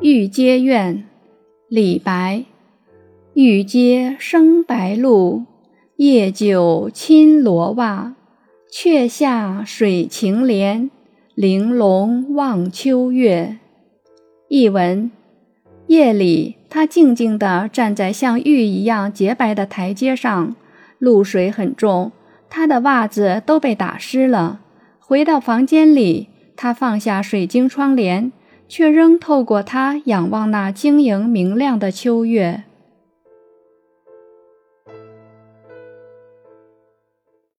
[0.00, 1.04] 玉阶怨，
[1.68, 2.44] 李白。
[3.34, 5.44] 玉阶生白露，
[5.96, 8.14] 夜久侵罗袜。
[8.70, 10.88] 却下水晴帘，
[11.34, 13.56] 玲珑望秋月。
[14.48, 15.10] 译文：
[15.88, 20.54] 夜里，他静静地站在像玉一样洁白的台阶上，
[21.00, 22.12] 露水很重，
[22.48, 24.60] 他的袜子都被打湿了。
[25.00, 28.30] 回到房间里，他放下水晶窗帘。
[28.68, 32.64] 却仍透过它仰望那晶莹明亮的秋月。